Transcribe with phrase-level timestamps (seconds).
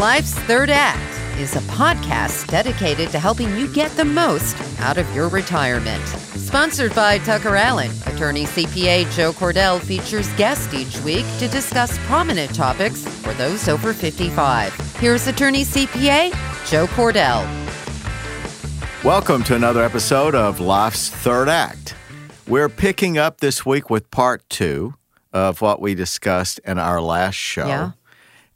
[0.00, 5.14] Life's Third Act is a podcast dedicated to helping you get the most out of
[5.14, 6.02] your retirement.
[6.08, 12.54] Sponsored by Tucker Allen, attorney CPA Joe Cordell features guests each week to discuss prominent
[12.54, 14.74] topics for those over 55.
[14.96, 16.30] Here's attorney CPA
[16.66, 17.44] Joe Cordell.
[19.04, 21.94] Welcome to another episode of Life's Third Act.
[22.48, 24.94] We're picking up this week with part two
[25.34, 27.66] of what we discussed in our last show.
[27.66, 27.90] Yeah.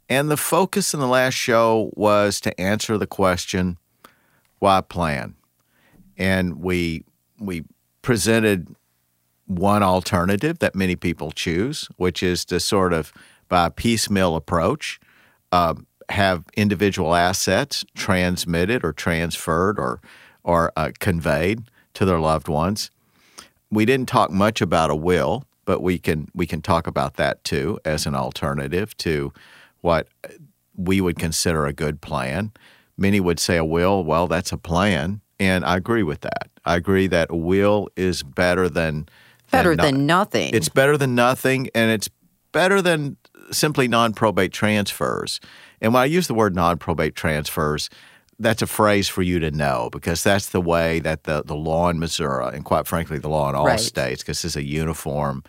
[0.09, 3.77] And the focus in the last show was to answer the question,
[4.59, 5.35] why plan?
[6.17, 7.03] And we
[7.39, 7.63] we
[8.01, 8.75] presented
[9.47, 13.11] one alternative that many people choose, which is to sort of
[13.49, 14.99] by a piecemeal approach,
[15.51, 15.75] uh,
[16.09, 20.01] have individual assets transmitted or transferred or
[20.43, 21.63] or uh, conveyed
[21.95, 22.91] to their loved ones.
[23.71, 27.43] We didn't talk much about a will, but we can we can talk about that
[27.43, 29.33] too as an alternative to
[29.85, 30.07] what
[30.75, 32.51] we would consider a good plan.
[32.97, 36.49] Many would say a will, well, that's a plan, and I agree with that.
[36.65, 39.07] I agree that a will is better than
[39.51, 40.53] Better no- than nothing.
[40.53, 42.09] It's better than nothing, and it's
[42.51, 43.15] better than
[43.51, 45.39] simply non-probate transfers.
[45.81, 47.89] And when I use the word non-probate transfers,
[48.39, 51.89] that's a phrase for you to know because that's the way that the, the law
[51.89, 53.79] in Missouri, and quite frankly, the law in all Right.
[53.79, 55.43] states, because this is a uniform,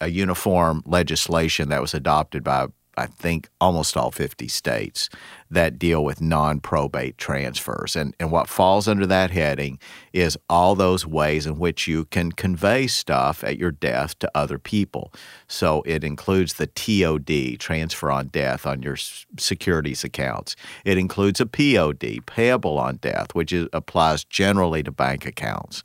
[0.00, 2.66] a uniform legislation that was adopted by
[2.98, 5.08] I think almost all 50 states
[5.50, 7.96] that deal with non-probate transfers.
[7.96, 9.78] And and what falls under that heading
[10.12, 14.58] is all those ways in which you can convey stuff at your death to other
[14.58, 15.12] people.
[15.46, 18.96] So it includes the TOD, transfer on death on your
[19.38, 20.56] securities accounts.
[20.84, 25.82] It includes a POD, payable on death, which is, applies generally to bank accounts.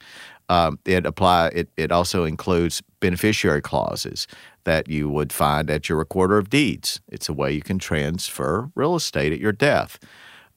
[0.50, 1.48] Um, it apply.
[1.50, 4.28] It, it also includes beneficiary clauses
[4.66, 7.02] that you would find at your recorder of deeds.
[7.10, 10.00] It's a way you can transfer real estate at your death.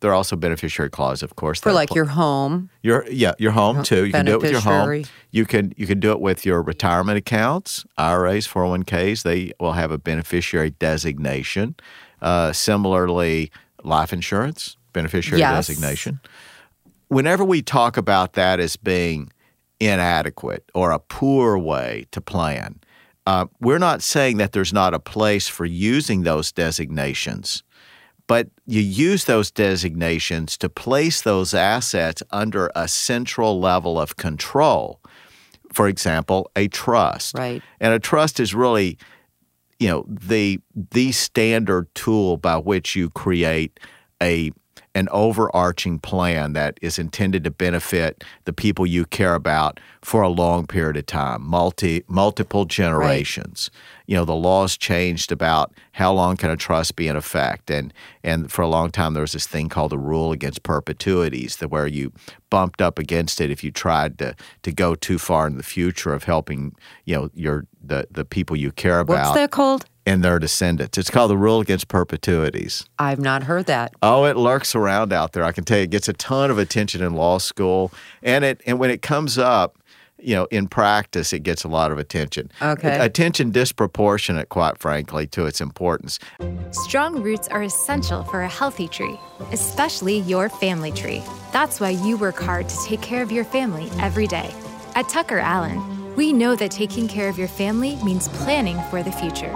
[0.01, 1.61] There are also beneficiary clauses, of course.
[1.61, 2.69] for like apply- your home.
[2.83, 4.05] your yeah your home too.
[4.05, 5.05] You can do it with your home.
[5.31, 9.22] You can you can do it with your retirement accounts, IRAs, 401ks.
[9.22, 11.77] They will have a beneficiary designation.
[12.21, 13.50] Uh, similarly,
[13.84, 15.66] life insurance beneficiary Yes.
[15.66, 16.21] designation.
[17.09, 19.31] Whenever we talk about that as being
[19.81, 22.81] inadequate or a poor way to plan,
[23.26, 27.62] uh, we're not saying that there's not a place for using those designations
[28.26, 35.00] but you use those designations to place those assets under a central level of control.
[35.72, 37.37] For example, a trust.
[37.38, 37.62] Right.
[37.81, 38.98] And a trust is really,
[39.78, 43.78] you know, the the standard tool by which you create
[44.22, 44.50] a
[44.97, 50.29] an overarching plan that is intended to benefit the people you care about for a
[50.31, 53.71] long period of time, multi multiple generations.
[54.06, 57.93] You know, the laws changed about how long can a trust be in effect, and
[58.25, 61.69] and for a long time there was this thing called the rule against perpetuities, that
[61.69, 62.11] where you
[62.49, 66.15] bumped up against it if you tried to to go too far in the future
[66.15, 66.75] of helping
[67.05, 69.17] you know your the the people you care about.
[69.17, 69.87] What's that called?
[70.07, 70.97] and their descendants.
[70.97, 72.85] It's called the rule against perpetuities.
[72.99, 73.93] I've not heard that.
[74.03, 75.43] Oh, it lurks around out there.
[75.43, 77.93] I can tell you, it gets a ton of attention in law school,
[78.23, 79.79] and it and when it comes up,
[80.19, 82.51] you know, in practice, it gets a lot of attention.
[82.63, 82.99] Okay.
[82.99, 86.19] attention disproportionate, quite frankly, to its importance.
[86.71, 89.19] Strong roots are essential for a healthy tree,
[89.53, 91.23] especially your family tree.
[91.53, 94.55] That's why you work hard to take care of your family every day.
[94.95, 95.81] At Tucker Allen,
[96.16, 99.53] we know that taking care of your family means planning for the future.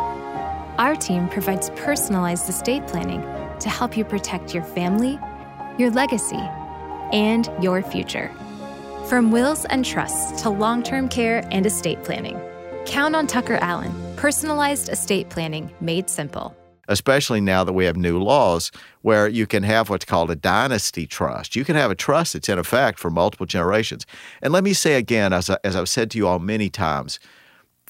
[0.79, 3.23] Our team provides personalized estate planning
[3.61, 5.19] to help you protect your family,
[5.79, 6.41] your legacy,
[7.13, 8.31] and your future.
[9.07, 12.39] From wills and trusts to long term care and estate planning,
[12.87, 16.55] count on Tucker Allen, personalized estate planning made simple.
[16.91, 18.71] Especially now that we have new laws
[19.03, 21.57] where you can have what's called a dynasty trust.
[21.57, 24.05] You can have a trust that's in effect for multiple generations.
[24.43, 27.21] And let me say again, as, I, as I've said to you all many times,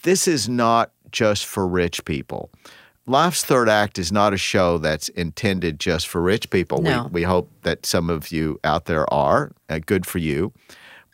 [0.02, 2.50] this is not just for rich people.
[3.06, 6.82] Life's Third Act is not a show that's intended just for rich people.
[6.82, 7.04] No.
[7.04, 9.52] We, we hope that some of you out there are.
[9.70, 10.52] Uh, good for you.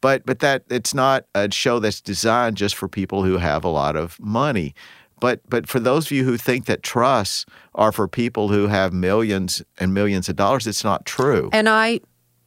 [0.03, 3.69] But but that it's not a show that's designed just for people who have a
[3.69, 4.75] lot of money.
[5.21, 8.93] But but for those of you who think that trusts are for people who have
[8.93, 11.49] millions and millions of dollars, it's not true.
[11.53, 12.01] And I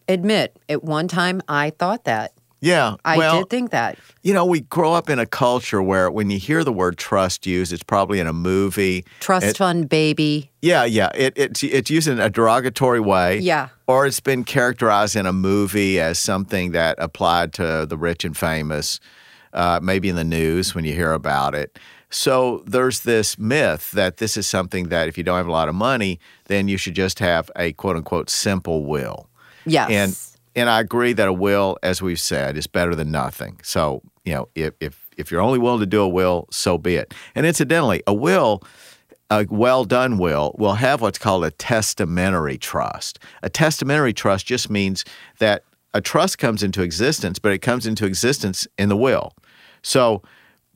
[0.07, 2.33] admit, at one time, I thought that.
[2.61, 3.97] Yeah, I well, did think that.
[4.21, 7.47] you know, we grow up in a culture where when you hear the word trust
[7.47, 9.05] used, it's probably in a movie.
[9.21, 10.51] Trust It- fund baby.
[10.61, 11.09] Yeah, yeah.
[11.15, 13.39] It, it's it's used in a derogatory way.
[13.39, 13.69] Yeah.
[13.87, 18.35] Or it's been characterized in a movie as something that applied to the rich and
[18.35, 18.99] famous,
[19.53, 21.79] uh, maybe in the news when you hear about it.
[22.09, 25.69] So there's this myth that this is something that if you don't have a lot
[25.69, 29.29] of money, then you should just have a quote unquote simple will.
[29.65, 29.89] Yes.
[29.91, 30.17] And
[30.55, 33.59] and I agree that a will, as we've said, is better than nothing.
[33.63, 36.95] So, you know, if if if you're only willing to do a will, so be
[36.95, 37.13] it.
[37.35, 38.63] And incidentally, a will
[39.29, 43.19] a well done will will have what's called a testamentary trust.
[43.43, 45.05] A testamentary trust just means
[45.37, 45.63] that
[45.93, 49.33] a trust comes into existence, but it comes into existence in the will.
[49.81, 50.23] So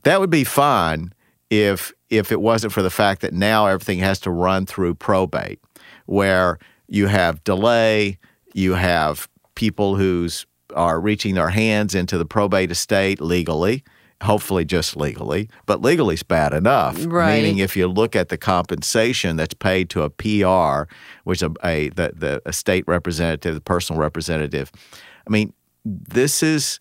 [0.03, 1.13] that would be fine
[1.61, 5.59] if if it wasn't for the fact that now everything has to run through probate,
[6.05, 8.17] where you have delay,
[8.53, 10.45] you have people who's
[10.75, 13.83] are reaching their hands into the probate estate legally,
[14.23, 16.97] hopefully just legally, but legally is bad enough.
[17.05, 17.41] Right.
[17.41, 20.91] Meaning, if you look at the compensation that's paid to a PR,
[21.23, 24.71] which is a, a the the a state representative, the personal representative,
[25.27, 25.53] I mean,
[25.85, 26.79] this is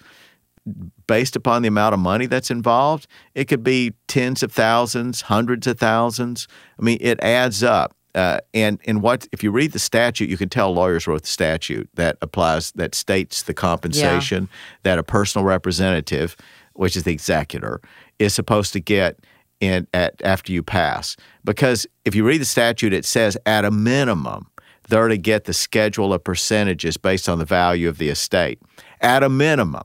[1.07, 3.07] based upon the amount of money that's involved.
[3.35, 6.47] It could be tens of thousands, hundreds of thousands.
[6.79, 7.95] I mean, it adds up.
[8.15, 11.29] Uh, and and what if you read the statute, you can tell lawyers wrote the
[11.29, 14.51] statute that applies that states the compensation
[14.83, 16.37] that a personal representative,
[16.75, 17.81] which is the executor,
[18.19, 19.21] is supposed to get
[19.61, 21.17] in at after you pass.
[21.43, 24.51] Because if you read the statute, it says at a minimum
[24.89, 28.61] they're to get the schedule of percentages based on the value of the estate.
[29.01, 29.85] At a minimum.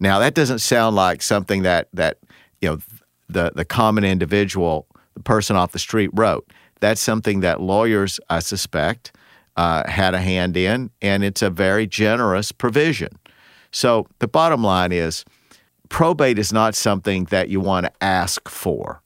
[0.00, 2.18] Now that doesn't sound like something that that
[2.60, 2.78] you know
[3.28, 6.50] the the common individual, the person off the street wrote.
[6.80, 9.12] That's something that lawyers, I suspect,
[9.56, 13.18] uh, had a hand in, and it's a very generous provision.
[13.70, 15.24] So the bottom line is,
[15.88, 19.00] probate is not something that you want to ask for.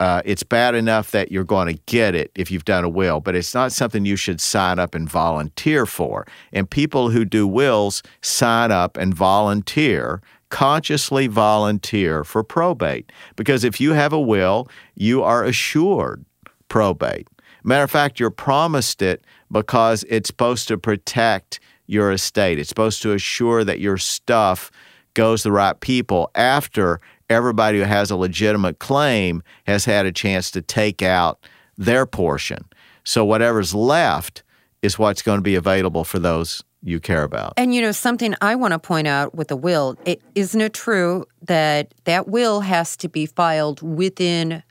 [0.00, 3.20] Uh, it's bad enough that you're going to get it if you've done a will,
[3.20, 6.24] but it's not something you should sign up and volunteer for.
[6.52, 13.10] And people who do wills sign up and volunteer, consciously volunteer for probate.
[13.34, 16.24] Because if you have a will, you are assured
[16.68, 17.26] probate.
[17.64, 22.58] Matter of fact, you're promised it because it's supposed to protect your estate.
[22.58, 24.70] It's supposed to assure that your stuff
[25.14, 30.12] goes to the right people after everybody who has a legitimate claim has had a
[30.12, 31.38] chance to take out
[31.76, 32.64] their portion.
[33.04, 34.42] So whatever's left
[34.82, 37.54] is what's going to be available for those you care about.
[37.56, 40.72] And you know something I want to point out with a will, it isn't it
[40.72, 44.62] true that that will has to be filed within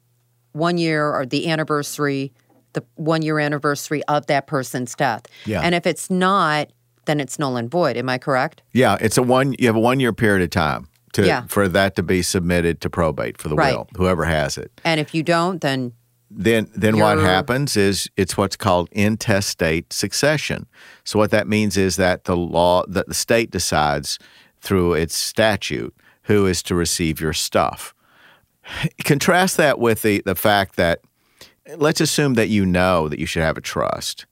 [0.53, 2.31] one year or the anniversary,
[2.73, 5.25] the one year anniversary of that person's death.
[5.45, 5.61] Yeah.
[5.61, 6.69] And if it's not,
[7.05, 7.97] then it's null and void.
[7.97, 8.61] Am I correct?
[8.73, 9.55] Yeah, it's a one.
[9.59, 11.43] You have a one year period of time to Yeah.
[11.47, 13.75] for that to be submitted to probate for the Right.
[13.75, 13.87] will.
[13.97, 14.71] Whoever has it.
[14.83, 15.93] And if you don't, then
[16.29, 20.65] then then what happens is it's what's called intestate succession.
[21.05, 24.19] So what that means is that the law that the state decides
[24.61, 25.93] through its statute
[26.23, 27.93] who is to receive your stuff.
[29.05, 30.99] Contrast that with the the fact that
[31.77, 34.25] let's assume that you know that you should have a trust.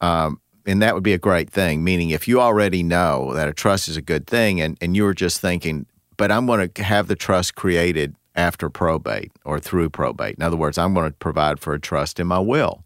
[0.00, 3.52] Um, and that would be a great thing, meaning if you already know that a
[3.54, 5.86] trust is a good thing and, and you were just thinking,
[6.20, 10.36] but I'm going to have the trust created after probate or through probate.
[10.36, 12.84] In other words, I'm going to provide for a trust in my will.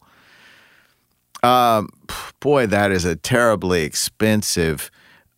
[1.42, 1.88] Um,
[2.38, 4.88] boy, that is a terribly expensive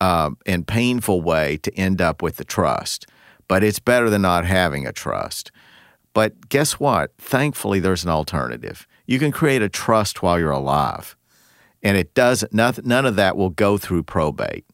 [0.03, 3.07] um, and painful way to end up with the trust.
[3.49, 5.51] But it's better than not having a trust.
[6.13, 7.13] But guess what?
[7.17, 8.87] Thankfully, there's an alternative.
[9.07, 11.17] You can create a trust while you're alive,
[11.83, 12.87] and it does nothing.
[12.87, 14.67] None of that will go through probate.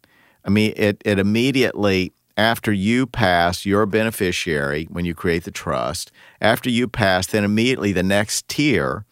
[0.44, 6.10] I mean, it it immediately after you pass, you're beneficiary when you create the trust.
[6.40, 9.04] After you pass, then immediately the next tier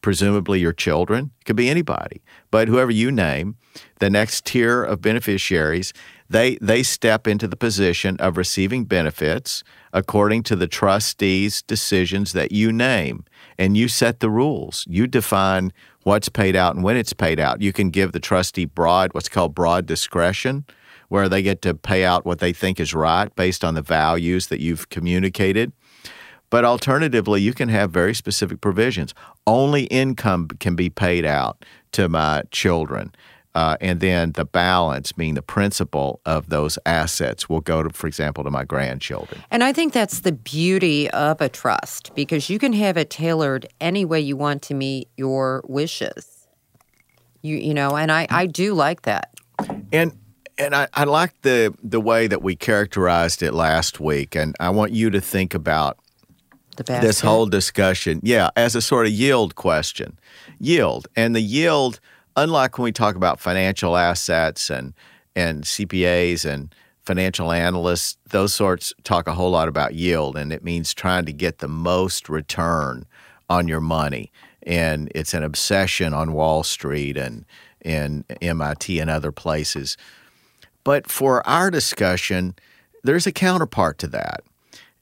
[0.00, 3.56] presumably your children, could be anybody, but whoever you name,
[3.98, 5.92] the next tier of beneficiaries,
[6.30, 12.52] they they step into the position of receiving benefits according to the trustee's decisions that
[12.52, 13.24] you name,
[13.58, 14.84] and you set the rules.
[14.88, 17.60] You define what's paid out and when it's paid out.
[17.60, 20.64] You can give the trustee broad what's called broad discretion
[21.08, 24.48] where they get to pay out what they think is right based on the values
[24.48, 25.72] that you've communicated.
[26.50, 29.14] But alternatively, you can have very specific provisions.
[29.46, 33.12] Only income can be paid out to my children.
[33.54, 38.06] Uh, and then the balance, being the principal of those assets, will go to, for
[38.06, 39.42] example, to my grandchildren.
[39.50, 43.66] And I think that's the beauty of a trust because you can have it tailored
[43.80, 46.46] any way you want to meet your wishes.
[47.42, 49.34] You you know, and I I do like that.
[49.92, 50.12] And
[50.58, 54.70] and I, I like the the way that we characterized it last week, and I
[54.70, 55.98] want you to think about
[56.84, 60.18] this whole discussion, yeah, as a sort of yield question.
[60.60, 61.08] Yield.
[61.16, 62.00] And the yield,
[62.36, 64.94] unlike when we talk about financial assets and
[65.34, 70.62] and CPAs and financial analysts, those sorts talk a whole lot about yield, and it
[70.62, 73.06] means trying to get the most return
[73.48, 74.30] on your money.
[74.64, 77.46] And it's an obsession on Wall Street and
[77.84, 79.96] in MIT and other places.
[80.88, 82.54] But for our discussion,
[83.04, 84.40] there's a counterpart to that.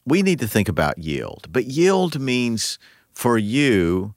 [0.04, 2.80] We need to think about yield, but yield means
[3.12, 4.16] for you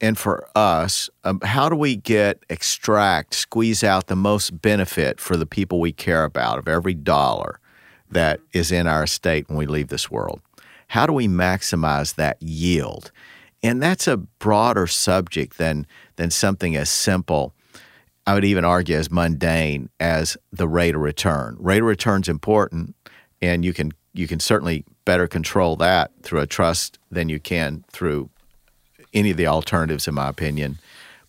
[0.00, 5.36] and for us, um, how do we get, extract, squeeze out the most benefit for
[5.36, 7.60] the people we care about of every dollar
[8.10, 10.40] that is in our estate when we leave this world?
[10.88, 13.12] How do we maximize that yield?
[13.62, 15.86] And that's a broader subject than,
[16.16, 17.54] than something as simple,
[18.26, 21.56] I would even argue as mundane as the rate of return.
[21.58, 22.94] Rate of return is important,
[23.40, 27.84] and you can you can certainly better control that through a trust than you can
[27.90, 28.30] through
[29.14, 30.78] any of the alternatives, in my opinion.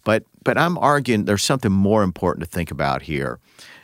[0.04, 3.40] But but I'm arguing there's something more important to think about here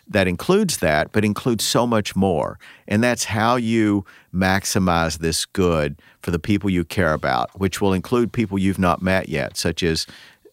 [0.10, 2.58] that includes that, but includes so much more.
[2.88, 7.94] And that's how you maximize this good for the people you care about, which will
[7.94, 10.08] include people you've not met yet, such as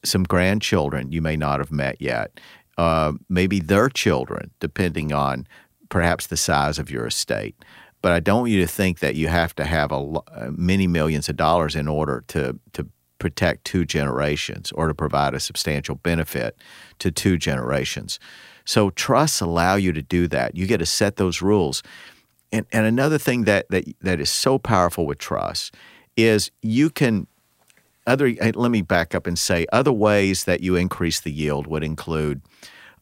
[0.07, 2.39] some grandchildren you may not have met yet,
[2.79, 5.47] uh, maybe their children, depending on
[5.89, 7.57] perhaps the size of your estate.
[8.03, 11.29] But I don't want you to think that you have to have a, many millions
[11.29, 16.57] of dollars in order to to protect two generations or to provide a substantial benefit
[16.99, 18.21] to two generations.
[18.65, 20.57] So trusts allow you to do that.
[20.57, 21.83] You get to set those rules.
[22.53, 25.75] And, and another thing that, that that is so powerful with trust
[26.17, 27.27] is you can
[28.07, 31.85] other let me back up and say other ways that you increase the yield would
[31.85, 32.41] include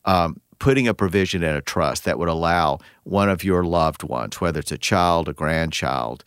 [0.04, 4.40] um, putting a provision in a trust that would allow one of your loved ones,
[4.40, 6.24] whether it's a child, a grandchild,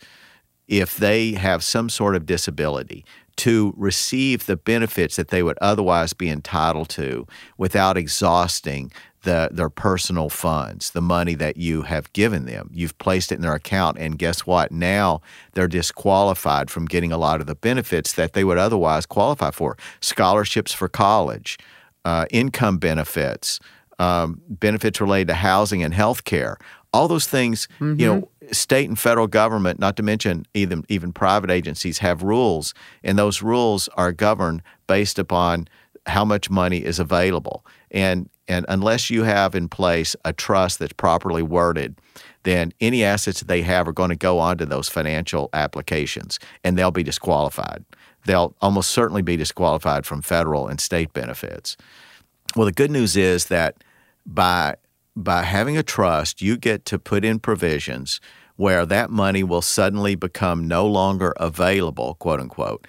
[0.66, 3.04] if they have some sort of disability,
[3.36, 8.90] to receive the benefits that they would otherwise be entitled to without exhausting
[9.22, 12.70] the, their personal funds, the money that you have given them.
[12.72, 14.72] You've placed it in their account, and guess what?
[14.72, 15.20] Now
[15.52, 19.76] they're disqualified from getting a lot of the benefits that they would otherwise qualify for
[20.00, 21.58] scholarships for college,
[22.04, 23.60] uh, income benefits,
[23.98, 26.56] um, benefits related to housing and health care.
[26.92, 28.00] All those things, mm-hmm.
[28.00, 32.22] you know, mm-hmm state and federal government, not to mention even even private agencies, have
[32.22, 35.68] rules, and those rules are governed based upon
[36.06, 37.64] how much money is available.
[37.90, 42.00] And and unless you have in place a trust that's properly worded,
[42.44, 46.78] then any assets that they have are going to go onto those financial applications, and
[46.78, 47.84] they'll be disqualified.
[48.24, 51.76] They'll almost certainly be disqualified from federal and state benefits.
[52.56, 53.84] Well, the good news is that
[54.24, 54.76] by
[55.14, 58.20] by having a trust, you get to put in provisions
[58.56, 62.86] where that money will suddenly become no longer available, quote unquote,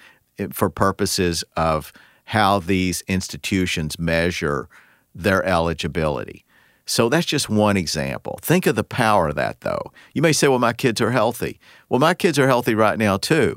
[0.52, 1.92] for purposes of
[2.24, 4.68] how these institutions measure
[5.22, 6.44] their eligibility.
[6.86, 8.38] So that's just one example.
[8.42, 9.92] Think of the power of that, though.
[10.12, 11.60] You may say, well, my kids are healthy.
[11.88, 13.54] Well, my kids are healthy right now, too.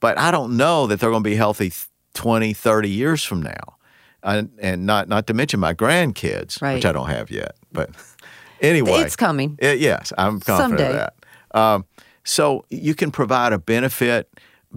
[0.00, 1.72] But I don't know that they're going to be healthy
[2.14, 3.76] 20, 30 years from now.
[4.24, 6.74] And, and not, not to mention my grandkids, right.
[6.74, 7.54] which I don't have yet.
[7.72, 7.90] But
[8.60, 9.58] anyway, it's coming.
[9.60, 10.88] It, yes, I'm confident Someday.
[10.88, 11.10] of
[11.52, 11.58] that.
[11.58, 11.84] Um,
[12.24, 14.28] so you can provide a benefit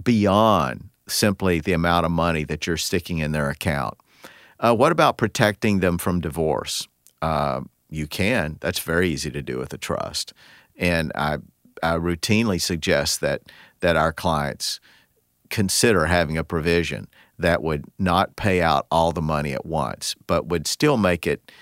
[0.02, 3.96] beyond simply the amount of money that you're sticking in their account.
[4.58, 6.86] Uh, what about protecting them from divorce?
[7.22, 8.58] Uh, you can.
[8.60, 10.32] That's very easy to do with a trust,
[10.76, 11.38] and I,
[11.82, 13.42] I routinely suggest that
[13.80, 14.80] that our clients
[15.50, 17.08] consider having a provision
[17.38, 21.52] that would not pay out all the money at once, but would still make it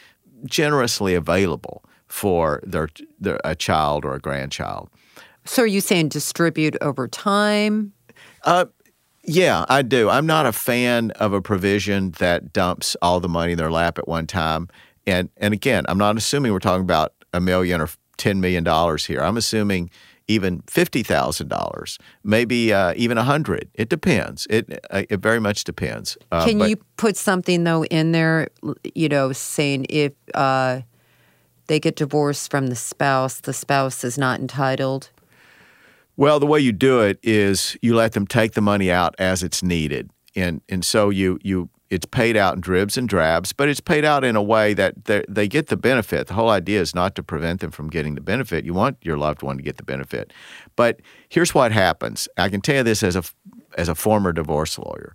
[0.45, 4.89] generously available for their, their a child or a grandchild.
[5.45, 7.93] So are you saying distribute over time?
[8.45, 8.67] Uh,
[9.27, 10.09] yeah, I do.
[10.09, 13.99] I'm not a fan of a provision that dumps all the money in their lap
[13.99, 14.69] at one time.
[15.07, 19.05] And and again, I'm not assuming we're talking about a million or ten million dollars
[19.05, 19.21] here.
[19.21, 19.91] I'm assuming
[20.29, 23.69] even fifty thousand dollars, maybe uh, even a hundred.
[23.75, 24.47] It depends.
[24.49, 26.17] It uh, it very much depends.
[26.33, 28.49] Uh, Can but, you put something though in there?
[28.95, 30.83] You know, saying if uh,
[31.67, 35.11] they get divorced from the spouse, the spouse is not entitled
[36.17, 39.43] well, the way you do it is you let them take the money out as
[39.43, 43.69] it's needed, and and so you you it's paid out in dribs and drabs, but
[43.69, 44.95] it's paid out in a way that
[45.29, 46.27] they get the benefit.
[46.27, 48.65] The whole idea is not to prevent them from getting the benefit.
[48.65, 50.33] You want your loved one to get the benefit,
[50.77, 52.29] but here's what happens.
[52.37, 53.23] I can tell you this as a
[53.77, 55.15] as a former divorce lawyer.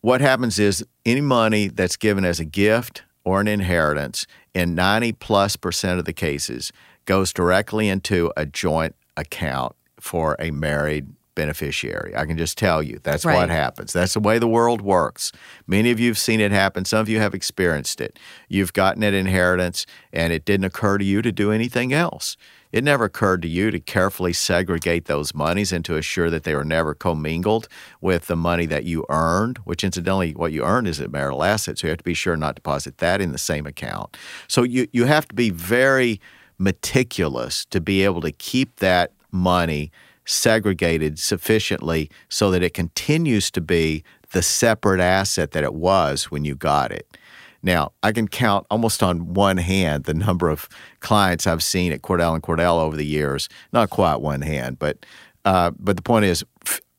[0.00, 5.12] What happens is any money that's given as a gift or an inheritance in 90
[5.12, 6.72] plus percent of the cases
[7.06, 9.74] goes directly into a joint account
[10.04, 12.14] for a married beneficiary.
[12.14, 13.36] I can just tell you that's Right.
[13.36, 13.94] what happens.
[13.94, 15.32] That's the way the world works.
[15.66, 16.84] Many of you have seen it happen.
[16.84, 18.18] Some of you have experienced it.
[18.46, 22.36] You've gotten an inheritance and it didn't occur to you to do anything else.
[22.70, 26.54] It never occurred to you to carefully segregate those monies and to assure that they
[26.54, 27.66] were never commingled
[28.02, 31.78] with the money that you earned, which incidentally, what you earned is a marital asset.
[31.78, 34.16] So you have to be sure not to deposit that in the same account.
[34.48, 36.20] So you, you have to be very
[36.58, 39.90] meticulous to be able to keep that money
[40.24, 46.44] segregated sufficiently so that it continues to be the separate asset that it was when
[46.44, 47.18] you got it.
[47.62, 50.68] Now, I can count almost on one hand the number of
[51.00, 53.48] clients I've seen at Cordell and Cordell over the years.
[53.72, 55.04] Not quite one hand, but
[55.44, 56.42] uh, but the point is,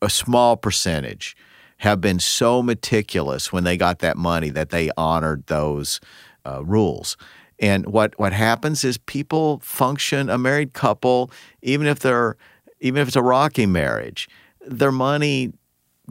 [0.02, 1.36] a small percentage
[1.78, 6.00] have been so meticulous when they got that money that they honored those
[6.46, 7.18] uh, rules.
[7.60, 11.32] And what what happens is people function a married couple,
[11.62, 12.36] even if they're
[12.82, 14.28] even if it's a rocky marriage,
[14.68, 15.54] their money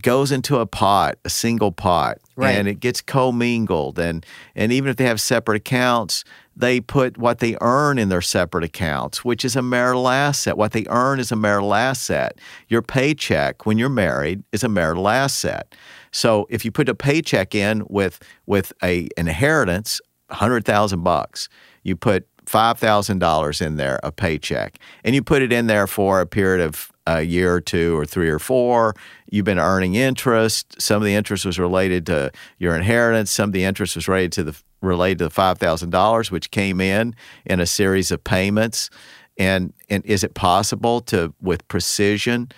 [0.03, 2.57] goes into a pot, a single pot, Right.
[2.57, 3.99] and it gets commingled.
[3.99, 6.25] And and even if they have separate accounts,
[6.57, 10.57] they put what they earn in their separate accounts, which is a marital asset.
[10.57, 12.39] What they earn is a marital asset.
[12.69, 15.75] Your paycheck when you're married is a marital asset.
[16.11, 21.49] So if you put a paycheck in with with a inheritance, hundred thousand bucks,
[21.83, 25.87] you put five thousand dollars in there, a paycheck, and you put it in there
[25.87, 28.95] for a period of a year or two or three or four.
[29.31, 30.81] You've been earning interest.
[30.81, 33.31] Some of the interest was related to your inheritance.
[33.31, 36.51] Some of the interest was related to the related to the five thousand dollars, which
[36.51, 37.15] came in
[37.45, 38.91] in a series of payments.
[39.37, 42.51] And and is it possible to, with precision,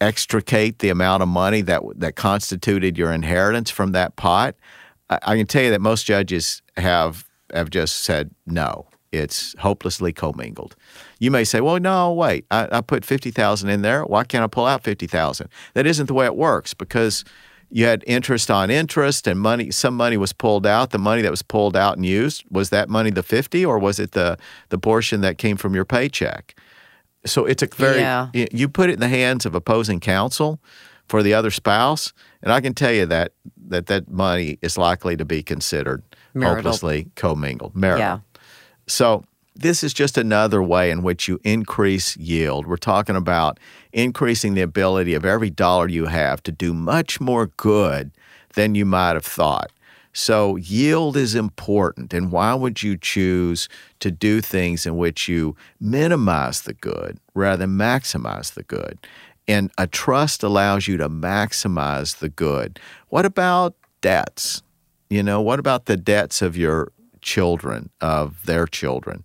[0.00, 4.54] extricate the amount of money that that constituted your inheritance from that pot?
[5.10, 8.86] I, I can tell you that most judges have have just said no.
[9.12, 10.74] It's hopelessly commingled.
[11.20, 12.46] You may say, "Well, no, wait.
[12.50, 14.04] I, I put fifty thousand in there.
[14.04, 15.48] Why can't I pull out fifty thousand?
[15.74, 17.24] That isn't the way it works because
[17.70, 19.70] you had interest on interest, and money.
[19.70, 20.90] Some money was pulled out.
[20.90, 24.00] The money that was pulled out and used was that money the fifty, or was
[24.00, 24.36] it the
[24.70, 26.56] the portion that came from your paycheck?
[27.24, 28.28] So it's a very Yeah.
[28.32, 30.58] you put it in the hands of opposing counsel
[31.08, 33.32] for the other spouse, and I can tell you that
[33.68, 36.02] that that money is likely to be considered
[36.34, 36.56] Marital.
[36.56, 37.74] hopelessly commingled.
[37.74, 38.00] Marital.
[38.00, 38.18] Yeah.
[38.86, 39.24] So
[39.54, 42.66] this is just another way in which you increase yield.
[42.66, 43.60] We're talking about
[43.92, 48.10] increasing the ability of every dollar you have to do much more good
[48.54, 49.70] than you might have thought.
[50.12, 52.14] So yield is important.
[52.14, 53.68] And why would you choose
[54.00, 58.98] to do things in which you minimize the good rather than maximize the good?
[59.46, 62.80] And a trust allows you to maximize the good.
[63.08, 64.62] What about debts?
[65.10, 69.24] You know, what about the debts of your children, of their children?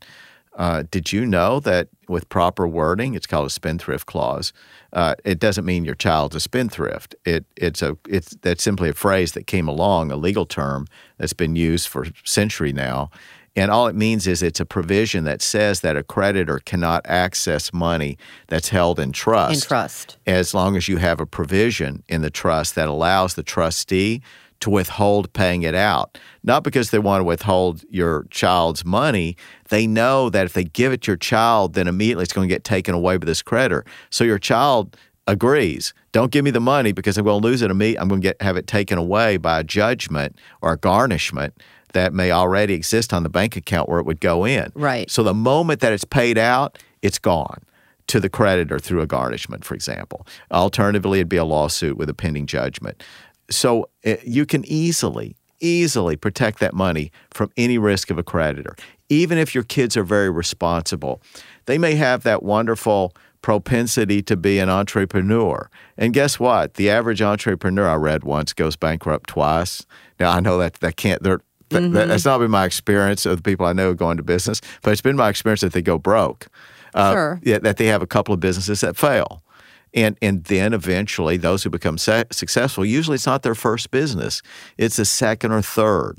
[0.60, 4.52] Uh, did you know that with proper wording, it's called a spendthrift clause.
[4.92, 7.16] Uh, it doesn't mean your child's a spendthrift.
[7.24, 11.34] It it's a it's that's simply a phrase that came along, a legal term that's
[11.34, 13.10] been used for a century now,
[13.56, 17.74] and all it means is it's a provision that says that a creditor cannot access
[17.74, 20.18] money that's held in trust In trust.
[20.28, 24.22] as long as you have a provision in the trust that allows the trustee
[24.60, 26.18] to withhold paying it out.
[26.44, 29.38] Not because they want to withhold your child's money,
[29.70, 32.54] they know that if they give it to your child, then immediately it's going to
[32.54, 33.86] get taken away by this creditor.
[34.10, 35.94] So your child agrees.
[36.12, 37.72] Don't give me the money because I'm going to lose it.
[37.72, 41.56] I'm going to get have it taken away by a judgment or a garnishment
[41.94, 44.72] that may already exist on the bank account where it would go in.
[44.76, 45.10] Right.
[45.10, 47.62] So the moment that it's paid out, it's gone
[48.08, 50.26] to the creditor through a garnishment, for example.
[50.52, 53.04] Alternatively, it'd be a lawsuit with a pending judgment.
[53.50, 58.76] So uh, you can easily, easily protect that money from any risk of a creditor.
[59.10, 61.22] Even if your kids are very responsible,
[61.66, 65.70] they may have that wonderful propensity to be an entrepreneur.
[65.98, 66.76] And guess what?
[66.76, 69.86] The average entrepreneur I read once goes bankrupt twice.
[70.20, 71.24] Now I know that that can't.
[71.24, 74.62] They're, that- that's not been my experience of the people I know going to business,
[74.82, 76.48] but it's been my experience that they go broke.
[76.94, 77.40] Uh, Sure.
[77.44, 79.44] yeah, that they have a couple of businesses that fail.
[79.94, 84.42] And, and then eventually, those who become se- successful, usually it's not their first business,
[84.78, 86.18] it's a second or third.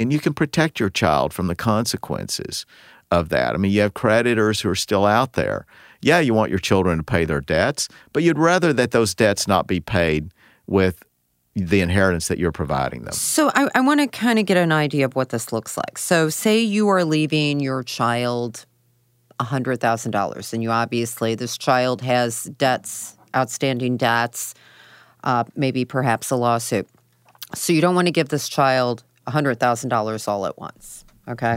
[0.00, 2.64] And you can protect your child from the consequences
[3.10, 3.54] of that.
[3.54, 5.66] I mean, you have creditors who are still out there.
[6.00, 9.46] Yeah, you want your children to pay their debts, but you'd rather that those debts
[9.46, 10.30] not be paid
[10.66, 11.04] with
[11.54, 13.12] the inheritance that you're providing them.
[13.12, 15.98] So I, I want to kind of get an idea of what this looks like.
[15.98, 18.64] So say you are leaving your child
[19.38, 24.54] $100,000 and you obviously, this child has debts, outstanding debts,
[25.24, 26.88] uh, maybe perhaps a lawsuit.
[27.54, 31.04] So you don't want to give this child $100,000 all at once.
[31.28, 31.56] Okay.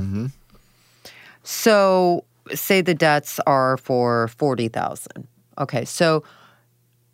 [1.44, 5.28] So say the debts are for 40,000.
[5.58, 5.86] Okay.
[5.86, 6.24] So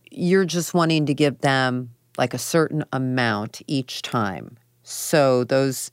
[0.10, 4.56] you're just wanting to give them like a certain amount each time.
[4.84, 5.90] So those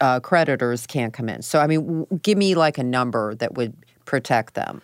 [0.00, 1.42] uh, creditors can't come in.
[1.42, 3.74] So, I mean, w- give me like a number that would
[4.04, 4.80] protect them.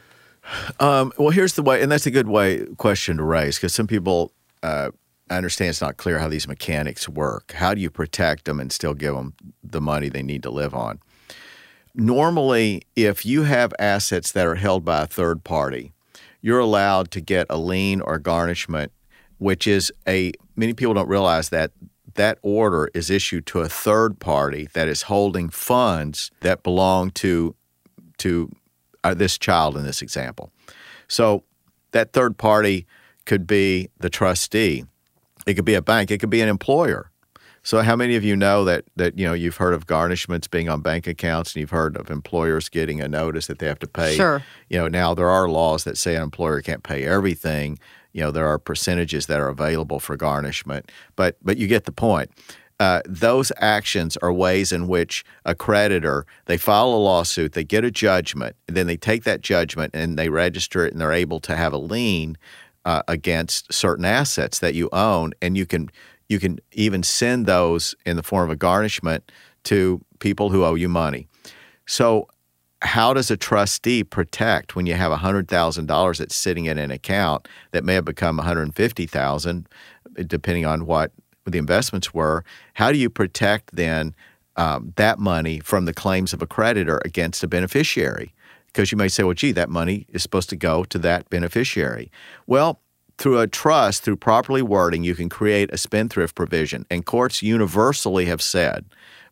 [0.81, 3.87] Um, well, here's the way, and that's a good way question to raise because some
[3.87, 4.33] people,
[4.65, 4.91] uh,
[5.31, 7.53] I understand it's not clear how these mechanics work.
[7.53, 10.75] How do you protect them and still give them the money they need to live
[10.75, 10.99] on?
[11.95, 15.93] Normally, if you have assets that are held by a third party,
[16.41, 18.91] you're allowed to get a lien or garnishment,
[19.39, 21.73] which is a many people don't realize that
[22.15, 27.55] that order is issued to a third party that is holding funds that belong to
[28.19, 28.51] to
[29.05, 30.53] uh, this child in this example.
[31.09, 31.45] So
[31.93, 32.87] that third party
[33.25, 34.85] could be the trustee.
[35.47, 36.11] It could be a bank.
[36.11, 37.11] It could be an employer.
[37.65, 40.69] So how many of you know that that you know you've heard of garnishments being
[40.69, 43.87] on bank accounts and you've heard of employers getting a notice that they have to
[43.87, 44.17] pay?
[44.17, 44.43] Sure.
[44.69, 47.79] You know now there are laws that say an employer can't pay everything.
[48.13, 51.93] You know there are percentages that are available for garnishment, but but you get the
[51.93, 52.31] point.
[52.81, 57.85] Uh, those actions are ways in which a creditor they file a lawsuit, they get
[57.85, 61.55] a judgment, then they take that judgment and they register it, and they're able to
[61.55, 62.37] have a lien
[62.85, 65.91] uh, against certain assets that you own, and you can
[66.29, 69.31] you can even send those in the form of a garnishment
[69.65, 71.29] to people who owe you money.
[71.87, 72.27] So,
[72.83, 77.85] how does a trustee protect when you have $100,000 that's sitting in an account that
[77.85, 79.69] may have become 150,000
[80.27, 81.13] depending on what
[81.47, 82.45] the investments were?
[82.75, 84.17] How do you protect then
[84.57, 88.35] um, that money from the claims of a creditor against a beneficiary?
[88.67, 92.11] Because you may say, well, gee, that money is supposed to go to that beneficiary.
[92.49, 92.81] Well,
[93.17, 96.85] through a trust, through properly wording, you can create a spendthrift provision.
[96.91, 98.87] And courts universally have said,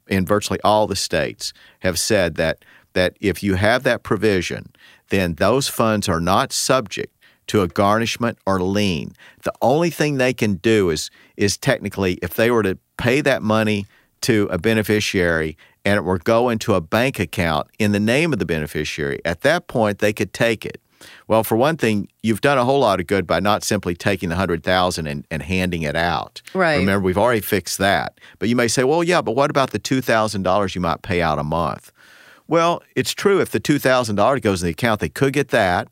[0.06, 4.72] in virtually all the states, have said that that if you have that provision,
[5.10, 7.14] then those funds are not subject
[7.48, 9.12] to a garnishment or lien.
[9.42, 13.42] The only thing they can do is is technically if they were to pay that
[13.42, 13.86] money
[14.22, 18.38] to a beneficiary and it were go into a bank account in the name of
[18.38, 20.80] the beneficiary, at that point they could take it.
[21.28, 24.28] Well, for one thing, you've done a whole lot of good by not simply taking
[24.28, 26.42] the hundred thousand and, and handing it out.
[26.54, 26.76] Right.
[26.76, 28.20] Remember, we've already fixed that.
[28.38, 31.02] But you may say, well, yeah, but what about the two thousand dollars you might
[31.02, 31.90] pay out a month?
[32.50, 33.40] Well, it's true.
[33.40, 35.86] If the two thousand dollars goes in the account, they could get that,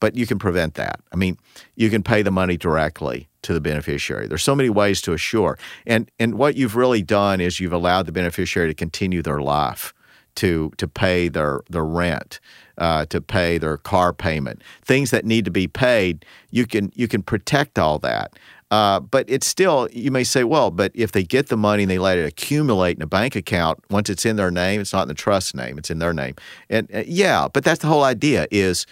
[0.00, 1.00] but you can prevent that.
[1.12, 1.36] I mean,
[1.76, 4.26] you can pay the money directly to the beneficiary.
[4.26, 8.06] There's so many ways to assure, and and what you've really done is you've allowed
[8.06, 9.92] the beneficiary to continue their life,
[10.36, 12.40] to to pay their their rent
[12.78, 16.24] uh, to pay their car payment, things that need to be paid.
[16.50, 18.32] You can you can protect all that.
[18.70, 21.90] Uh, but it's still, you may say, well, but if they get the money and
[21.90, 25.02] they let it accumulate in a bank account, once it's in their name, it's not
[25.02, 26.34] in the trust name, it's in their name.
[26.68, 28.84] And uh, yeah, but that's the whole idea is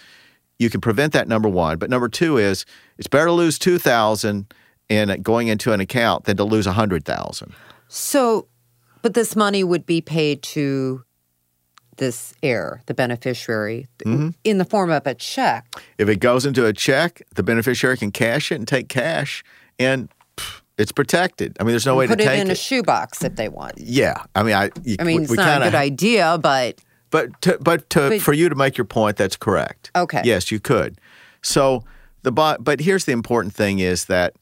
[0.57, 1.77] you can prevent that number one.
[1.77, 2.65] But number two is
[2.97, 4.51] it's better to lose 2000
[4.89, 7.53] in going into an account than to lose 100000
[7.87, 8.47] So,
[9.03, 11.03] but this money would be paid to
[11.97, 14.29] this heir, the beneficiary, Mm-hmm.
[14.43, 15.65] in the form of a check.
[15.97, 19.43] If it goes into a check, the beneficiary can cash it and take cash,
[19.79, 21.57] and pff, it's protected.
[21.59, 22.53] I mean, there's no way to Put it in it.
[22.53, 23.77] a shoebox if they want.
[23.77, 24.69] yeah, I mean, I.
[24.83, 27.89] You, I mean, we, it's we not kinda, a good idea, but But to, but
[27.91, 29.91] to But- for you to make your point, that's correct.
[29.95, 30.21] Okay.
[30.25, 30.99] Yes, you could.
[31.41, 31.83] So
[32.23, 34.33] the but here's the important thing is that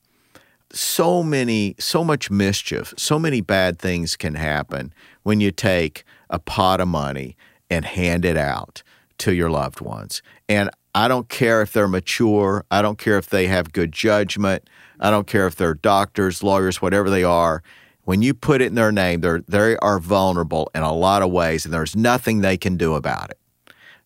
[0.72, 4.94] so many so much mischief, so many bad things can happen
[5.24, 7.38] when you take a pot of money
[7.70, 8.82] and hand it out
[9.20, 10.22] to your loved ones.
[10.50, 14.68] And I don't care if they're mature, I don't care if they have good judgment,
[15.00, 17.62] I don't care if they're doctors, lawyers, whatever they are.
[18.06, 21.32] When you put it in their name, they're, they are vulnerable in a lot of
[21.32, 23.38] ways, and there's nothing they can do about it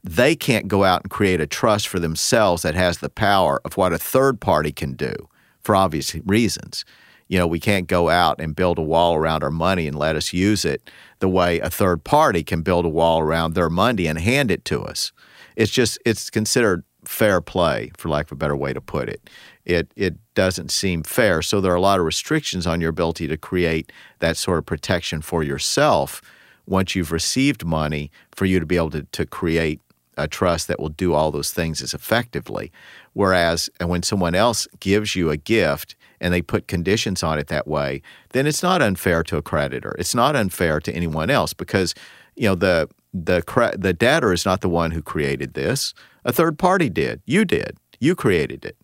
[0.04, 3.76] they can't go out and create a trust for themselves that has the power of
[3.76, 5.14] what a third party can do
[5.62, 6.86] for obvious reasons.
[7.28, 10.16] You know, we can't go out and build a wall around our money and let
[10.16, 14.08] us use it the way a third party can build a wall around their money
[14.08, 15.12] and hand it to us.
[15.60, 19.30] It's just it's considered fair play, for lack of a better way to put it.
[19.66, 21.42] It it doesn't seem fair.
[21.42, 24.66] So there are a lot of restrictions on your ability to create that sort of
[24.66, 26.22] protection for yourself
[26.66, 29.82] once you've received money for you to be able to, to create
[30.16, 32.72] a trust that will do all those things as effectively.
[33.12, 37.48] Whereas and when someone else gives you a gift and they put conditions on it
[37.48, 39.94] that way, then it's not unfair to a creditor.
[40.00, 41.94] It's not unfair to anyone else because
[42.38, 43.44] you know the the
[43.78, 45.94] the debtor is not the one who created this.
[46.26, 47.22] A third party did.
[47.26, 47.78] You did.
[48.00, 48.78] You created it.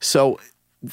[0.00, 0.38] So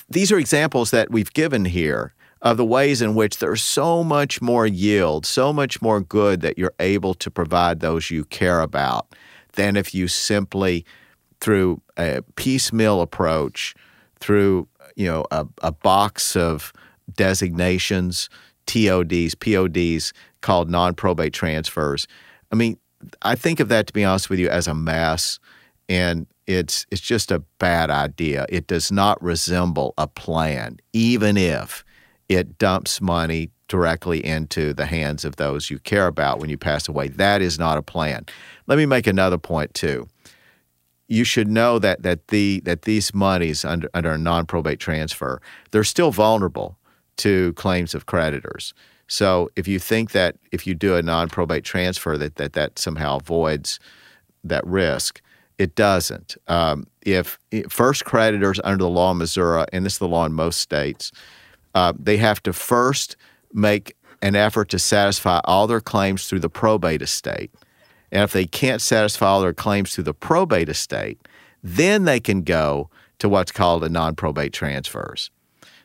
[0.09, 4.41] these are examples that we've given here of the ways in which there's so much
[4.41, 9.07] more yield, so much more good that you're able to provide those you care about
[9.53, 10.85] than if you simply,
[11.39, 13.75] through a piecemeal approach,
[14.19, 16.73] through you know a, a box of
[17.15, 18.29] designations,
[18.65, 22.07] TODs, PODs called non-probate transfers.
[22.51, 22.77] I mean,
[23.21, 25.39] I think of that to be honest with you as a mess,
[25.89, 28.45] and it's it's just a bad idea.
[28.49, 31.83] It does not resemble a plan, even if
[32.29, 36.89] it dumps money directly into the hands of those you care about when you pass
[36.89, 37.07] away.
[37.07, 38.25] That is not a plan.
[38.67, 40.07] Let me make another point too.
[41.07, 45.83] You should know that that the that these monies under under a non-probate transfer, they're
[45.83, 46.77] still vulnerable
[47.17, 48.73] to claims of creditors.
[49.11, 53.17] So if you think that if you do a non-probate transfer that that, that somehow
[53.17, 53.77] avoids
[54.45, 55.21] that risk,
[55.57, 56.37] it doesn't.
[56.47, 60.31] Um, if first creditors under the law in Missouri, and this is the law in
[60.31, 61.11] most states,
[61.75, 63.17] uh, they have to first
[63.51, 67.51] make an effort to satisfy all their claims through the probate estate.
[68.13, 71.19] And if they can't satisfy all their claims through the probate estate,
[71.61, 75.31] then they can go to what's called a non probate transfers.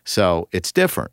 [0.04, 1.10] So it's different.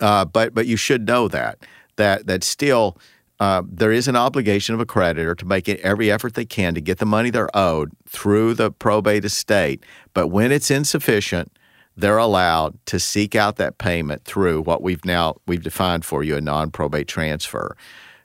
[0.00, 1.58] Uh, but but you should know that
[1.96, 2.96] that that still
[3.40, 6.80] uh, there is an obligation of a creditor to make every effort they can to
[6.80, 9.82] get the money they're owed through the probate estate.
[10.12, 11.50] But when it's insufficient,
[11.96, 16.36] they're allowed to seek out that payment through what we've now we've defined for you
[16.36, 17.76] a non-probate transfer,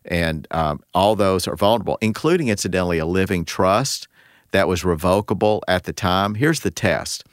[0.06, 4.08] and um, all those are vulnerable, including incidentally a living trust
[4.52, 6.36] that was revocable at the time.
[6.36, 7.24] Here's the test: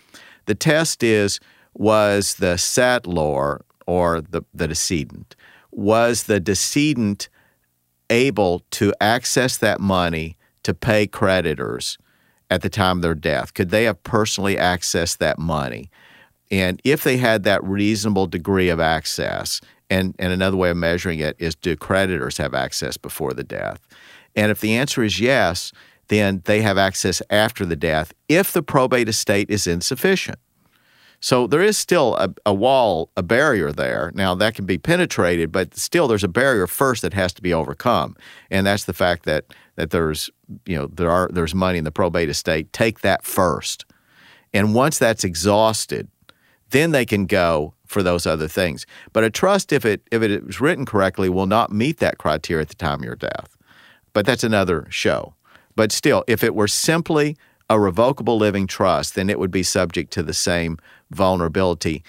[0.46, 1.40] the test is
[1.72, 5.36] was the settlor or the, the decedent
[5.70, 7.28] was the decedent
[8.08, 11.98] able to access that money to pay creditors
[12.50, 13.54] at the time of their death?
[13.54, 15.90] Could they have personally accessed that money?
[16.50, 21.18] And if they had that reasonable degree of access, and, and another way of measuring
[21.18, 23.86] it is do creditors have access before the death?
[24.34, 25.72] And if the answer is yes,
[26.08, 30.38] then they have access after the death if the probate estate is insufficient.
[31.20, 34.12] So there is still a, a, wall, a barrier there.
[34.14, 37.52] Now that can be penetrated, but still there's a barrier first that has to be
[37.52, 38.16] overcome,
[38.50, 40.30] and that's the fact that that there's
[40.64, 42.72] you know there are there's money in the probate estate.
[42.72, 43.84] Take that first,
[44.52, 46.08] and once that's exhausted,
[46.70, 48.86] then they can go for those other things.
[49.12, 52.62] But a trust, if it if it is written correctly, will not meet that criteria
[52.62, 53.56] at the time of your death.
[54.12, 55.34] But that's another show.
[55.74, 57.36] But still, if it were simply
[57.68, 60.78] a revocable living trust, then it would be subject to the same
[61.10, 62.02] vulnerability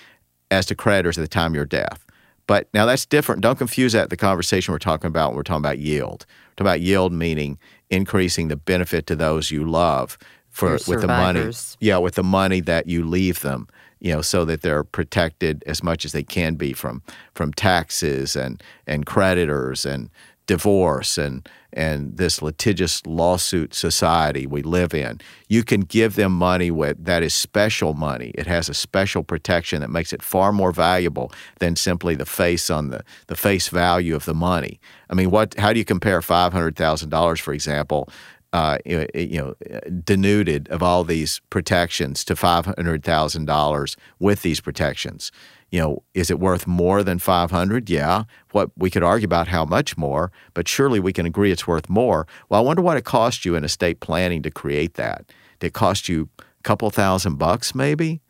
[0.52, 2.06] as to creditors at the time of your death.
[2.46, 3.42] But now that's different.
[3.42, 6.26] Don't confuse that the conversation we're talking about when we're talking about yield.
[6.28, 7.58] We're talking about yield meaning
[7.90, 10.18] increasing the benefit to those you love
[10.50, 11.52] for with the money.
[11.80, 13.68] Yeah, with the money that you leave them
[14.00, 17.02] you know, so that they're protected as much as they can be from
[17.34, 20.10] from taxes and and creditors and
[20.46, 25.22] divorce and and this litigious lawsuit society we live in.
[25.48, 28.32] You can give them money with that is special money.
[28.36, 32.70] It has a special protection that makes it far more valuable than simply the face
[32.70, 34.80] on the the face value of the money.
[35.10, 38.10] I mean, what how do you compare five hundred thousand dollars, for example,
[38.54, 39.56] uh, you know,
[40.04, 45.32] denuded of all these protections to five hundred thousand dollars with these protections.
[45.70, 47.90] You know, is it worth more than five hundred?
[47.90, 48.24] Yeah.
[48.52, 51.90] What we could argue about how much more, but surely we can agree it's worth
[51.90, 52.26] more.
[52.48, 55.26] Well, I wonder what it cost you in estate planning to create that.
[55.60, 58.22] Did it cost you a couple thousand bucks, maybe?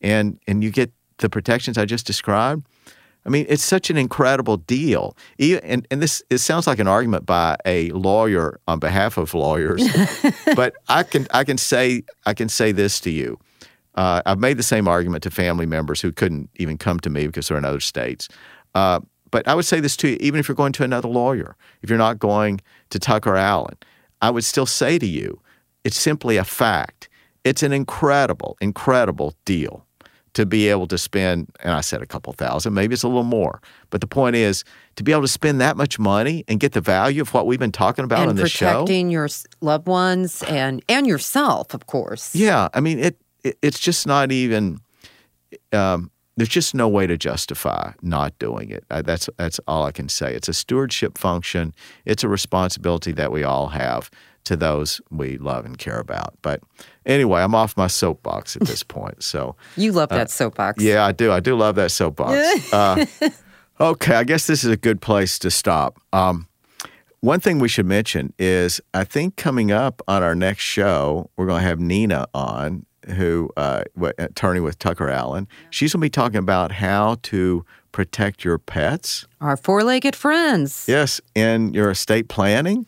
[0.00, 2.66] And and you get the protections I just described.
[3.26, 5.16] I mean, it's such an incredible deal.
[5.38, 9.82] And, and this it sounds like an argument by a lawyer on behalf of lawyers,
[10.56, 13.38] but I can I can say I can say this to you.
[13.94, 17.26] Uh, I've made the same argument to family members who couldn't even come to me
[17.26, 18.28] because they're in other states.
[18.74, 21.56] Uh, but I would say this to you, even if you're going to another lawyer,
[21.82, 22.60] if you're not going
[22.90, 23.76] to Tucker Allen,
[24.20, 25.40] I would still say to you,
[25.84, 27.08] it's simply a fact.
[27.44, 29.86] It's an incredible, incredible deal
[30.34, 33.22] to be able to spend, and I said a couple thousand, maybe it's a little
[33.22, 33.60] more.
[33.90, 34.64] But the point is
[34.96, 37.58] to be able to spend that much money and get the value of what we've
[37.58, 38.82] been talking about and on this show.
[38.82, 39.28] protecting your
[39.60, 42.34] loved ones and and yourself, of course.
[42.34, 43.18] Yeah, I mean it.
[43.42, 44.80] it it's just not even.
[45.72, 48.84] Um, there's just no way to justify not doing it.
[48.90, 50.34] I, that's that's all I can say.
[50.34, 51.72] It's a stewardship function.
[52.04, 54.10] It's a responsibility that we all have
[54.44, 56.34] to those we love and care about.
[56.42, 56.62] But
[57.06, 59.22] anyway, I'm off my soapbox at this point.
[59.22, 60.82] So you love uh, that soapbox.
[60.82, 61.32] Yeah, I do.
[61.32, 62.72] I do love that soapbox.
[62.72, 63.06] uh,
[63.80, 65.98] okay, I guess this is a good place to stop.
[66.12, 66.48] Um,
[67.20, 71.46] one thing we should mention is I think coming up on our next show, we're
[71.46, 72.84] going to have Nina on,
[73.16, 73.84] who uh,
[74.18, 75.48] attorney with Tucker Allen.
[75.70, 79.26] She's going to be talking about how to protect your pets.
[79.40, 80.84] Our four-legged friends.
[80.86, 82.84] Yes, in your estate planning.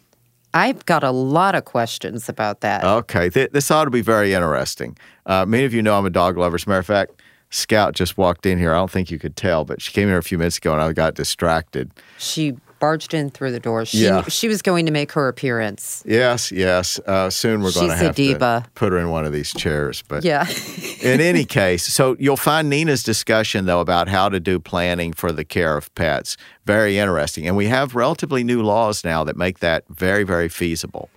[0.57, 2.83] I've got a lot of questions about that.
[2.83, 4.97] Okay, Th- this ought to be very interesting.
[5.27, 6.55] Uh, many of you know I'm a dog lover.
[6.57, 7.12] As a matter of fact,
[7.51, 8.73] Scout just walked in here.
[8.73, 10.81] I don't think you could tell, but she came here a few minutes ago and
[10.81, 11.90] I got distracted.
[12.19, 13.85] She barged in through the door.
[13.85, 14.23] She, Yeah.
[14.29, 16.03] she was going to make her appearance.
[16.07, 16.99] Yes, yes.
[17.07, 18.62] Uh, soon we're going to have diva.
[18.64, 20.03] to put her in one of these chairs.
[20.09, 20.47] But Yeah.
[21.01, 25.33] in any case, so you'll find Nina's discussion though about how to do planning for
[25.33, 29.61] the care of pets very interesting, and we have relatively new laws now that make
[29.61, 31.09] that very, very feasible.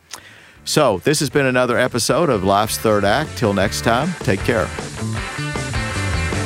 [0.63, 3.36] So this has been another episode of Life's Third Act.
[3.36, 4.70] Till next time, take care.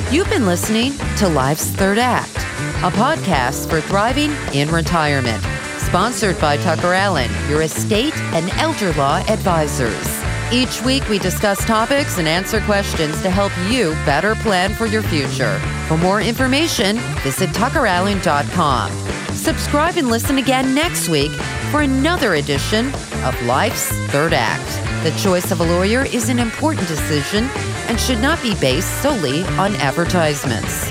[0.09, 2.35] You've been listening to Life's Third Act,
[2.83, 5.43] a podcast for thriving in retirement.
[5.79, 10.22] Sponsored by Tucker Allen, your estate and elder law advisors.
[10.51, 15.01] Each week, we discuss topics and answer questions to help you better plan for your
[15.03, 15.59] future.
[15.87, 18.91] For more information, visit tuckerallen.com.
[19.35, 21.31] Subscribe and listen again next week
[21.71, 22.87] for another edition
[23.23, 25.03] of Life's Third Act.
[25.03, 27.45] The choice of a lawyer is an important decision
[27.87, 30.89] and should not be based solely on advertisements.